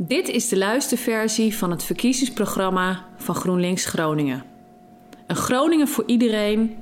[0.00, 4.44] Dit is de luisterversie van het verkiezingsprogramma van GroenLinks Groningen.
[5.26, 6.76] Een Groningen voor iedereen,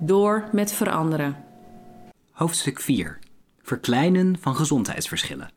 [0.00, 1.44] door met veranderen.
[2.30, 3.18] Hoofdstuk 4.
[3.62, 5.52] Verkleinen van gezondheidsverschillen.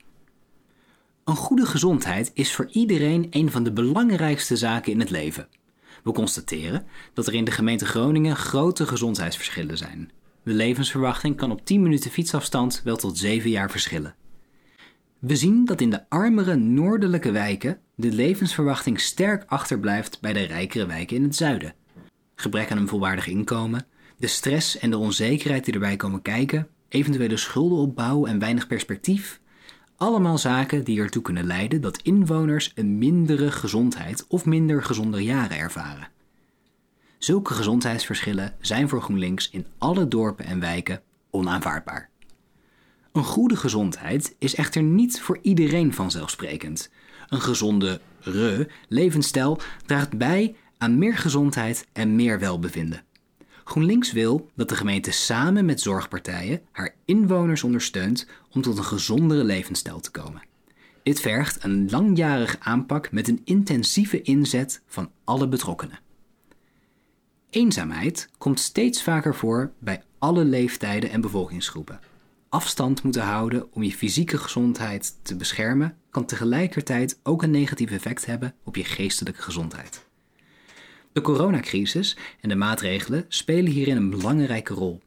[1.24, 5.48] Een goede gezondheid is voor iedereen een van de belangrijkste zaken in het leven.
[6.04, 10.12] We constateren dat er in de gemeente Groningen grote gezondheidsverschillen zijn.
[10.44, 14.16] De levensverwachting kan op 10 minuten fietsafstand wel tot 7 jaar verschillen.
[15.24, 20.86] We zien dat in de armere noordelijke wijken de levensverwachting sterk achterblijft bij de rijkere
[20.86, 21.74] wijken in het zuiden.
[22.36, 23.86] Gebrek aan een volwaardig inkomen,
[24.18, 29.40] de stress en de onzekerheid die erbij komen kijken, eventuele schuldenopbouw en weinig perspectief,
[29.96, 35.58] allemaal zaken die ertoe kunnen leiden dat inwoners een mindere gezondheid of minder gezonde jaren
[35.58, 36.08] ervaren.
[37.18, 42.12] Zulke gezondheidsverschillen zijn voor GroenLinks in alle dorpen en wijken onaanvaardbaar.
[43.14, 46.90] Een goede gezondheid is echter niet voor iedereen vanzelfsprekend.
[47.28, 53.04] Een gezonde re levensstijl draagt bij aan meer gezondheid en meer welbevinden.
[53.64, 59.44] GroenLinks wil dat de gemeente samen met zorgpartijen haar inwoners ondersteunt om tot een gezondere
[59.44, 60.44] levensstijl te komen.
[61.04, 66.00] Dit vergt een langjarige aanpak met een intensieve inzet van alle betrokkenen.
[67.50, 72.00] Eenzaamheid komt steeds vaker voor bij alle leeftijden en bevolkingsgroepen.
[72.54, 78.26] Afstand moeten houden om je fysieke gezondheid te beschermen kan tegelijkertijd ook een negatief effect
[78.26, 80.06] hebben op je geestelijke gezondheid.
[81.12, 85.02] De coronacrisis en de maatregelen spelen hierin een belangrijke rol.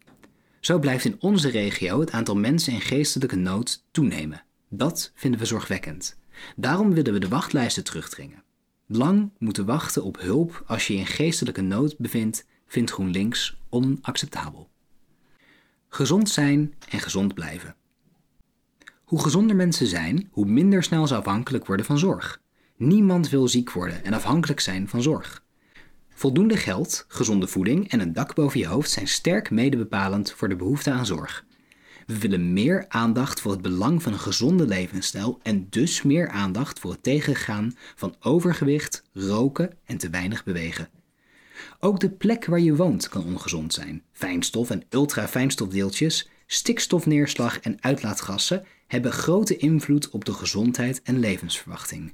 [0.60, 4.44] Zo blijft in onze regio het aantal mensen in geestelijke nood toenemen.
[4.68, 6.18] Dat vinden we zorgwekkend.
[6.56, 8.42] Daarom willen we de wachtlijsten terugdringen.
[8.86, 14.68] Lang moeten wachten op hulp als je in geestelijke nood bevindt, vindt GroenLinks onacceptabel.
[15.96, 17.74] Gezond zijn en gezond blijven.
[19.04, 22.40] Hoe gezonder mensen zijn, hoe minder snel ze afhankelijk worden van zorg.
[22.76, 25.42] Niemand wil ziek worden en afhankelijk zijn van zorg.
[26.14, 30.56] Voldoende geld, gezonde voeding en een dak boven je hoofd zijn sterk medebepalend voor de
[30.56, 31.44] behoefte aan zorg.
[32.06, 36.78] We willen meer aandacht voor het belang van een gezonde levensstijl en dus meer aandacht
[36.78, 40.88] voor het tegengaan van overgewicht, roken en te weinig bewegen.
[41.80, 44.02] Ook de plek waar je woont kan ongezond zijn.
[44.12, 52.12] Fijnstof en ultrafijnstofdeeltjes, stikstofneerslag en uitlaatgassen hebben grote invloed op de gezondheid en levensverwachting.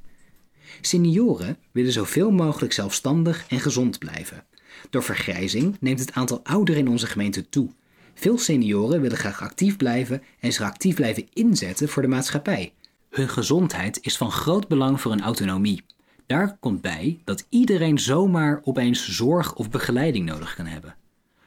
[0.80, 4.44] Senioren willen zoveel mogelijk zelfstandig en gezond blijven.
[4.90, 7.68] Door vergrijzing neemt het aantal ouderen in onze gemeente toe.
[8.14, 12.72] Veel senioren willen graag actief blijven en zich actief blijven inzetten voor de maatschappij.
[13.10, 15.82] Hun gezondheid is van groot belang voor hun autonomie.
[16.26, 20.96] Daar komt bij dat iedereen zomaar opeens zorg of begeleiding nodig kan hebben.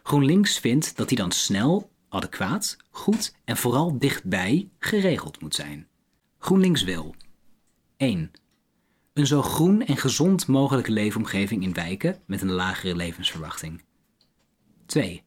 [0.03, 5.87] GroenLinks vindt dat die dan snel, adequaat, goed en vooral dichtbij geregeld moet zijn.
[6.39, 7.15] GroenLinks wil
[7.97, 8.31] 1.
[9.13, 13.83] Een zo groen en gezond mogelijke leefomgeving in wijken met een lagere levensverwachting.
[14.85, 15.23] 2.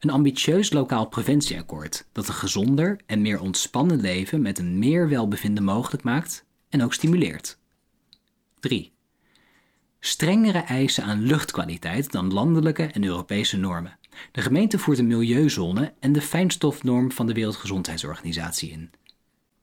[0.00, 5.64] Een ambitieus lokaal preventieakkoord dat een gezonder en meer ontspannen leven met een meer welbevinden
[5.64, 7.59] mogelijk maakt en ook stimuleert.
[8.60, 8.92] 3.
[10.00, 13.98] Strengere eisen aan luchtkwaliteit dan landelijke en Europese normen.
[14.32, 18.90] De gemeente voert een milieuzone en de fijnstofnorm van de Wereldgezondheidsorganisatie in.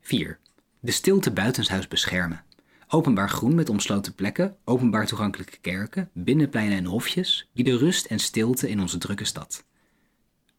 [0.00, 0.38] 4.
[0.80, 2.44] De stilte buitenshuis beschermen.
[2.88, 8.68] Openbaar groen met omsloten plekken, openbaar toegankelijke kerken, binnenpleinen en hofjes bieden rust en stilte
[8.68, 9.64] in onze drukke stad.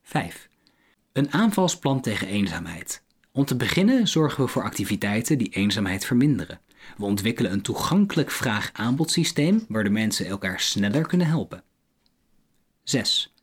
[0.01, 0.49] 5.
[1.13, 3.03] Een aanvalsplan tegen eenzaamheid.
[3.31, 6.59] Om te beginnen zorgen we voor activiteiten die eenzaamheid verminderen.
[6.97, 11.63] We ontwikkelen een toegankelijk vraag-aanbodsysteem waar de mensen elkaar sneller kunnen helpen.
[12.83, 13.33] 6.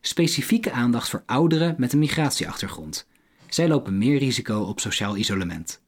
[0.00, 3.06] Specifieke aandacht voor ouderen met een migratieachtergrond.
[3.48, 5.82] Zij lopen meer risico op sociaal isolement.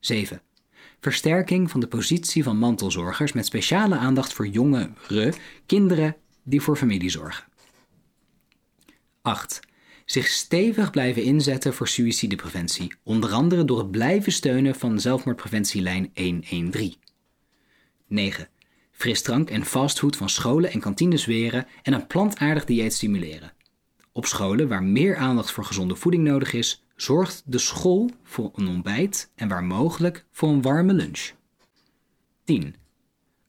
[0.00, 0.42] 7.
[1.00, 5.32] Versterking van de positie van mantelzorgers met speciale aandacht voor jongere
[5.66, 7.44] kinderen die voor familie zorgen.
[9.22, 9.60] 8
[10.06, 16.94] zich stevig blijven inzetten voor suïcidepreventie, onder andere door het blijven steunen van zelfmoordpreventielijn 113.
[18.06, 18.48] 9.
[18.90, 23.52] Frisdrank en fastfood van scholen en kantines weren en een plantaardig dieet stimuleren.
[24.12, 28.68] Op scholen waar meer aandacht voor gezonde voeding nodig is, zorgt de school voor een
[28.68, 31.32] ontbijt en waar mogelijk voor een warme lunch.
[32.44, 32.74] 10.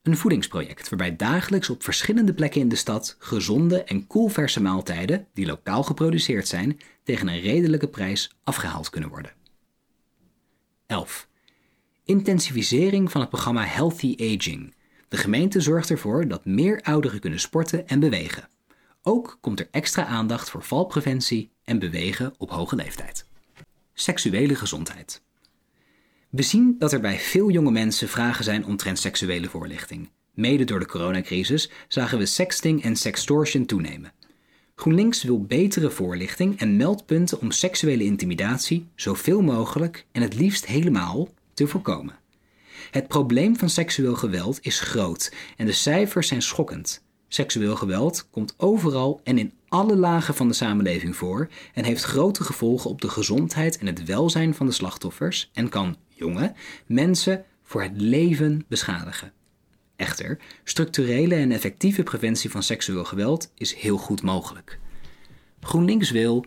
[0.07, 5.45] Een voedingsproject waarbij dagelijks op verschillende plekken in de stad gezonde en koelverse maaltijden, die
[5.45, 9.31] lokaal geproduceerd zijn, tegen een redelijke prijs afgehaald kunnen worden.
[10.85, 11.27] 11.
[12.03, 14.75] Intensivering van het programma Healthy Aging.
[15.07, 18.49] De gemeente zorgt ervoor dat meer ouderen kunnen sporten en bewegen.
[19.01, 23.25] Ook komt er extra aandacht voor valpreventie en bewegen op hoge leeftijd.
[23.93, 25.21] Seksuele gezondheid.
[26.37, 30.09] We zien dat er bij veel jonge mensen vragen zijn omtrent seksuele voorlichting.
[30.33, 34.11] Mede door de coronacrisis zagen we sexting en sextortion toenemen.
[34.75, 41.29] GroenLinks wil betere voorlichting en meldpunten om seksuele intimidatie zoveel mogelijk en het liefst helemaal
[41.53, 42.15] te voorkomen.
[42.91, 47.03] Het probleem van seksueel geweld is groot en de cijfers zijn schokkend.
[47.27, 52.43] Seksueel geweld komt overal en in alle lagen van de samenleving voor en heeft grote
[52.43, 56.53] gevolgen op de gezondheid en het welzijn van de slachtoffers en kan jonge
[56.85, 59.31] mensen voor het leven beschadigen.
[59.95, 64.79] Echter, structurele en effectieve preventie van seksueel geweld is heel goed mogelijk.
[65.61, 66.45] GroenLinks wil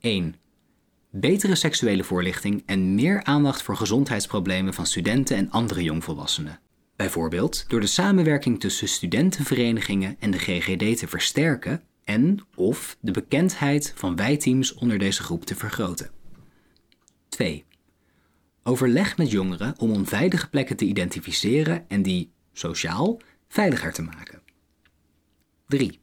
[0.00, 0.34] 1.
[1.10, 6.60] Betere seksuele voorlichting en meer aandacht voor gezondheidsproblemen van studenten en andere jongvolwassenen.
[6.96, 13.92] Bijvoorbeeld door de samenwerking tussen studentenverenigingen en de GGD te versterken en of de bekendheid
[13.96, 16.10] van wijteams onder deze groep te vergroten.
[17.28, 17.65] 2.
[18.68, 24.42] Overleg met jongeren om onveilige plekken te identificeren en die, sociaal, veiliger te maken.
[25.66, 26.00] 3.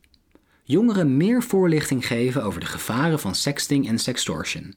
[0.64, 4.76] Jongeren meer voorlichting geven over de gevaren van sexting en sextortion.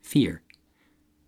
[0.00, 0.42] 4.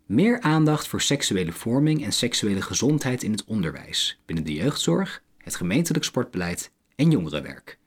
[0.07, 5.55] Meer aandacht voor seksuele vorming en seksuele gezondheid in het onderwijs, binnen de jeugdzorg, het
[5.55, 7.79] gemeentelijk sportbeleid en jongerenwerk.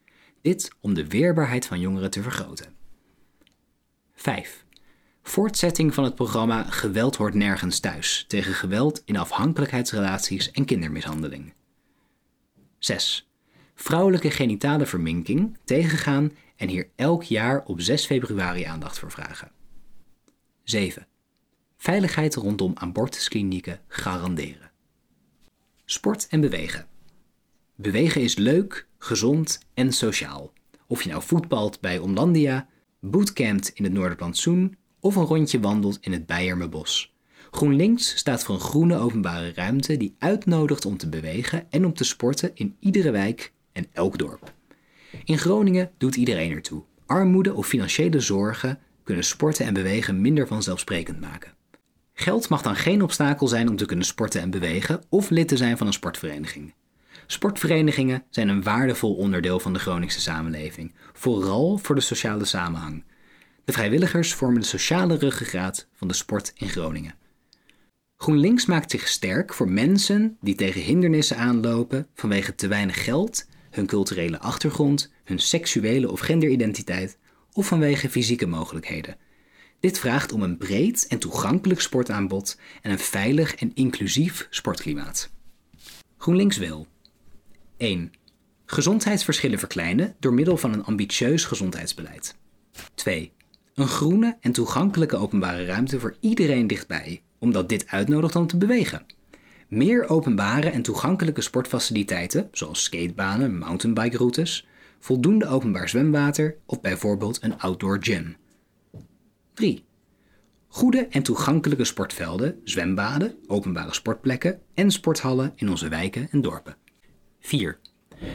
[0.41, 2.75] Dit om de weerbaarheid van jongeren te vergroten.
[4.13, 4.64] 5.
[5.27, 11.53] Voortzetting van het programma Geweld hoort nergens thuis tegen geweld in afhankelijkheidsrelaties en kindermishandeling.
[12.79, 13.29] 6.
[13.75, 19.51] Vrouwelijke genitale verminking tegengaan en hier elk jaar op 6 februari aandacht voor vragen.
[20.63, 21.07] 7.
[21.77, 24.71] Veiligheid rondom abortusklinieken garanderen.
[25.85, 26.87] Sport en bewegen.
[27.75, 30.53] Bewegen is leuk, gezond en sociaal.
[30.87, 32.67] Of je nou voetbalt bij Omlandia,
[32.99, 37.13] bootcampt in het Noorderplantsoen of een rondje wandelt in het Beiermebos.
[37.51, 42.03] GroenLinks staat voor een groene openbare ruimte die uitnodigt om te bewegen en om te
[42.03, 44.53] sporten in iedere wijk en elk dorp.
[45.25, 46.83] In Groningen doet iedereen ertoe.
[47.05, 51.53] Armoede of financiële zorgen kunnen sporten en bewegen minder vanzelfsprekend maken.
[52.13, 55.57] Geld mag dan geen obstakel zijn om te kunnen sporten en bewegen of lid te
[55.57, 56.73] zijn van een sportvereniging.
[57.25, 63.03] Sportverenigingen zijn een waardevol onderdeel van de Groningse samenleving, vooral voor de sociale samenhang.
[63.65, 67.15] De vrijwilligers vormen de sociale ruggengraat van de sport in Groningen.
[68.17, 73.85] GroenLinks maakt zich sterk voor mensen die tegen hindernissen aanlopen vanwege te weinig geld, hun
[73.85, 77.17] culturele achtergrond, hun seksuele of genderidentiteit
[77.53, 79.17] of vanwege fysieke mogelijkheden.
[79.79, 85.29] Dit vraagt om een breed en toegankelijk sportaanbod en een veilig en inclusief sportklimaat.
[86.17, 86.87] GroenLinks wil
[87.77, 88.13] 1.
[88.65, 92.35] Gezondheidsverschillen verkleinen door middel van een ambitieus gezondheidsbeleid.
[92.95, 93.33] 2.
[93.75, 99.05] Een groene en toegankelijke openbare ruimte voor iedereen dichtbij, omdat dit uitnodigt om te bewegen.
[99.67, 104.67] Meer openbare en toegankelijke sportfaciliteiten, zoals skatebanen, mountainbikeroutes,
[104.99, 108.35] voldoende openbaar zwemwater of bijvoorbeeld een outdoor gym.
[109.53, 109.85] 3.
[110.67, 116.75] Goede en toegankelijke sportvelden, zwembaden, openbare sportplekken en sporthallen in onze wijken en dorpen.
[117.39, 117.79] 4.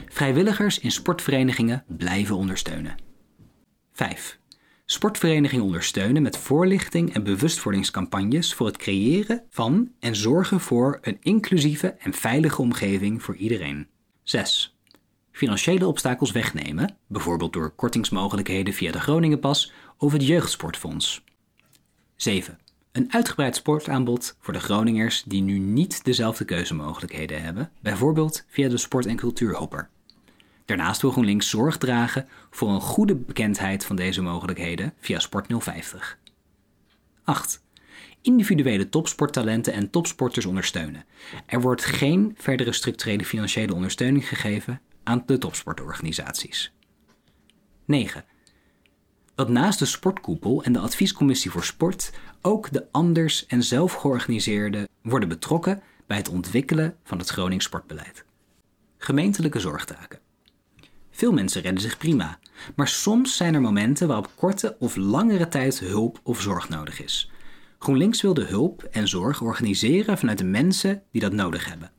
[0.08, 2.94] Vrijwilligers in sportverenigingen blijven ondersteunen.
[3.92, 4.39] 5.
[4.92, 11.88] Sportverenigingen ondersteunen met voorlichting en bewustwordingscampagnes voor het creëren van en zorgen voor een inclusieve
[11.88, 13.86] en veilige omgeving voor iedereen.
[14.22, 14.76] 6.
[15.32, 21.24] Financiële obstakels wegnemen, bijvoorbeeld door kortingsmogelijkheden via de Groningenpas of het Jeugdsportfonds.
[22.16, 22.58] 7.
[22.92, 28.78] Een uitgebreid sportaanbod voor de Groningers die nu niet dezelfde keuzemogelijkheden hebben, bijvoorbeeld via de
[28.78, 29.88] Sport- en Cultuurhopper.
[30.70, 36.18] Daarnaast wil GroenLinks zorg dragen voor een goede bekendheid van deze mogelijkheden via Sport 050.
[37.24, 37.62] 8.
[38.22, 41.04] Individuele topsporttalenten en topsporters ondersteunen.
[41.46, 46.72] Er wordt geen verdere structurele financiële ondersteuning gegeven aan de topsportorganisaties.
[47.84, 48.24] 9.
[49.34, 52.12] Dat naast de sportkoepel en de adviescommissie voor sport
[52.42, 58.24] ook de anders en zelfgeorganiseerden worden betrokken bij het ontwikkelen van het Gronings sportbeleid.
[58.98, 60.28] Gemeentelijke zorgtaken.
[61.20, 62.38] Veel mensen redden zich prima,
[62.76, 67.30] maar soms zijn er momenten waarop korte of langere tijd hulp of zorg nodig is.
[67.78, 71.90] GroenLinks wil de hulp en zorg organiseren vanuit de mensen die dat nodig hebben.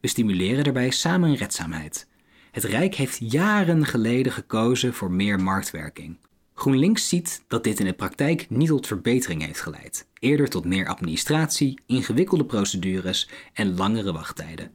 [0.00, 2.08] We stimuleren daarbij samenredzaamheid.
[2.50, 6.18] Het Rijk heeft jaren geleden gekozen voor meer marktwerking.
[6.54, 10.86] GroenLinks ziet dat dit in de praktijk niet tot verbetering heeft geleid, eerder tot meer
[10.88, 14.70] administratie, ingewikkelde procedures en langere wachttijden.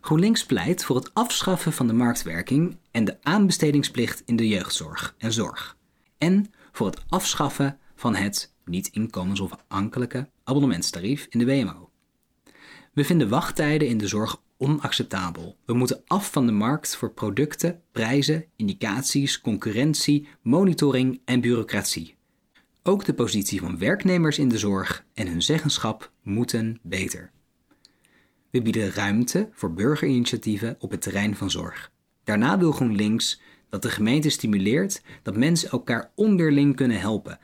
[0.00, 5.32] GroenLinks pleit voor het afschaffen van de marktwerking en de aanbestedingsplicht in de jeugdzorg en
[5.32, 5.76] zorg.
[6.18, 11.90] En voor het afschaffen van het niet inkomensafhankelijke abonnementstarief in de WMO.
[12.92, 15.56] We vinden wachttijden in de zorg onacceptabel.
[15.64, 22.14] We moeten af van de markt voor producten, prijzen, indicaties, concurrentie, monitoring en bureaucratie.
[22.82, 27.30] Ook de positie van werknemers in de zorg en hun zeggenschap moeten beter.
[28.50, 31.92] We bieden ruimte voor burgerinitiatieven op het terrein van zorg.
[32.24, 37.38] Daarna wil GroenLinks dat de gemeente stimuleert dat mensen elkaar onderling kunnen helpen.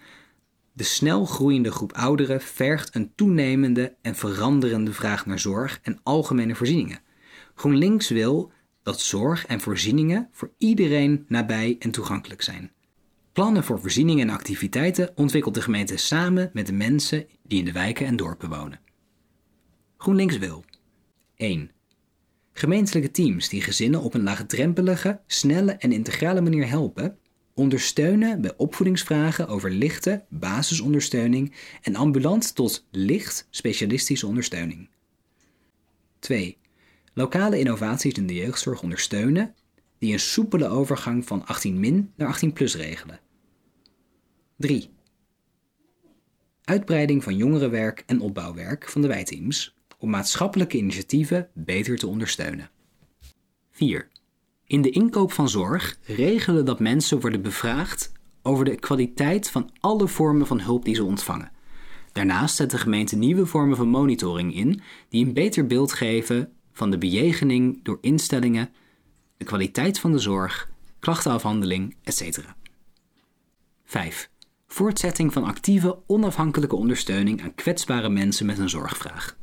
[0.73, 6.55] De snel groeiende groep ouderen vergt een toenemende en veranderende vraag naar zorg en algemene
[6.55, 7.01] voorzieningen.
[7.55, 12.73] GroenLinks wil dat zorg en voorzieningen voor iedereen nabij en toegankelijk zijn.
[13.33, 17.73] Plannen voor voorzieningen en activiteiten ontwikkelt de gemeente samen met de mensen die in de
[17.73, 18.81] wijken en dorpen wonen.
[19.97, 20.65] GroenLinks wil
[21.37, 21.71] 1.
[22.53, 27.19] Gemeentelijke teams die gezinnen op een laagdrempelige, snelle en integrale manier helpen,
[27.55, 34.89] ondersteunen bij opvoedingsvragen over lichte basisondersteuning en ambulant tot licht specialistische ondersteuning.
[36.19, 36.59] 2.
[37.15, 39.55] Lokale innovaties in de jeugdzorg ondersteunen
[39.99, 43.21] die een soepele overgang van 18 naar 18 plus regelen.
[44.57, 44.91] 3.
[46.65, 52.71] Uitbreiding van jongerenwerk en opbouwwerk van de wijteams om maatschappelijke initiatieven beter te ondersteunen.
[53.71, 54.09] 4.
[54.67, 58.13] In de inkoop van zorg regelen dat mensen worden bevraagd
[58.43, 61.51] over de kwaliteit van alle vormen van hulp die ze ontvangen.
[62.13, 66.91] Daarnaast zet de gemeente nieuwe vormen van monitoring in die een beter beeld geven van
[66.91, 68.71] de bejegening door instellingen,
[69.37, 72.39] de kwaliteit van de zorg, klachtenafhandeling, etc.
[73.85, 74.31] 5.
[74.67, 79.37] Voortzetting van actieve, onafhankelijke ondersteuning aan kwetsbare mensen met een zorgvraag.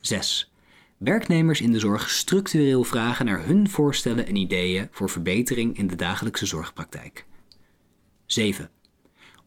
[0.00, 0.52] 6.
[0.98, 5.96] Werknemers in de zorg structureel vragen naar hun voorstellen en ideeën voor verbetering in de
[5.96, 7.26] dagelijkse zorgpraktijk.
[8.26, 8.70] 7.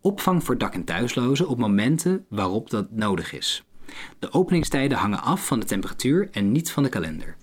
[0.01, 3.63] Opvang voor dak- en thuislozen op momenten waarop dat nodig is.
[4.19, 7.35] De openingstijden hangen af van de temperatuur en niet van de kalender.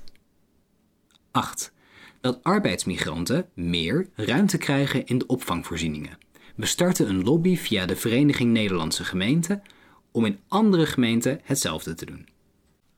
[1.30, 1.72] 8.
[2.20, 6.18] Dat arbeidsmigranten meer ruimte krijgen in de opvangvoorzieningen.
[6.56, 9.62] We starten een lobby via de Vereniging Nederlandse Gemeenten
[10.10, 12.28] om in andere gemeenten hetzelfde te doen.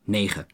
[0.05, 0.47] 9.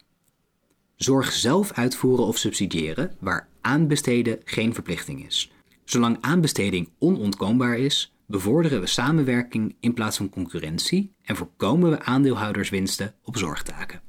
[0.95, 5.51] Zorg zelf uitvoeren of subsidiëren waar aanbesteden geen verplichting is.
[5.83, 13.13] Zolang aanbesteding onontkoombaar is, bevorderen we samenwerking in plaats van concurrentie en voorkomen we aandeelhouderswinsten
[13.23, 14.01] op zorgtaken.